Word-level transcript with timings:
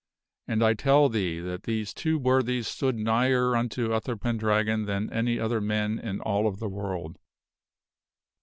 And 0.47 0.63
I 0.63 0.73
tell 0.73 1.09
thee 1.09 1.39
that 1.41 1.61
these 1.65 1.93
two 1.93 2.17
worthies 2.17 2.67
stood 2.67 2.97
nigher 2.97 3.55
unto 3.55 3.93
Uther 3.93 4.17
Pendragon 4.17 4.85
than 4.85 5.13
any 5.13 5.39
other 5.39 5.61
men 5.61 5.99
in 5.99 6.19
all 6.21 6.47
of 6.47 6.57
the 6.57 6.69
world. 6.69 7.19